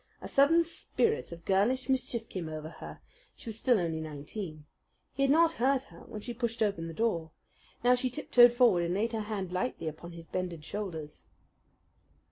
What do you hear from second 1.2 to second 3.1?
of girlish mischief came over her